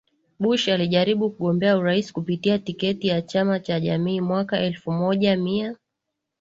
[0.39, 5.75] Bush alijaribu kugombea urais kupitia tiketi ya chama cha jamii mwaka elfu moja mia